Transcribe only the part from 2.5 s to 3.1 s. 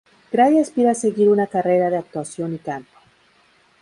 y canto.